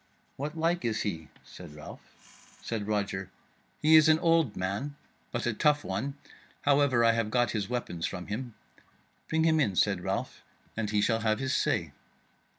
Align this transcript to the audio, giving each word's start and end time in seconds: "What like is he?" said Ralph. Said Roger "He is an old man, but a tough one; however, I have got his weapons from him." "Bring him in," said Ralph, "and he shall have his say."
"What 0.35 0.57
like 0.57 0.83
is 0.83 1.03
he?" 1.03 1.27
said 1.43 1.75
Ralph. 1.75 2.57
Said 2.63 2.87
Roger 2.87 3.29
"He 3.83 3.95
is 3.95 4.09
an 4.09 4.17
old 4.17 4.57
man, 4.57 4.95
but 5.31 5.45
a 5.45 5.53
tough 5.53 5.83
one; 5.83 6.15
however, 6.63 7.05
I 7.05 7.11
have 7.11 7.29
got 7.29 7.51
his 7.51 7.69
weapons 7.69 8.07
from 8.07 8.25
him." 8.25 8.55
"Bring 9.29 9.43
him 9.43 9.59
in," 9.59 9.75
said 9.75 10.01
Ralph, 10.01 10.41
"and 10.75 10.89
he 10.89 11.01
shall 11.01 11.19
have 11.19 11.37
his 11.37 11.55
say." 11.55 11.91